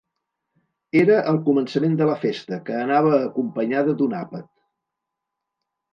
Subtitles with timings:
[1.01, 4.49] Era el començament de la festa, que anava acompanyada d’un àpat.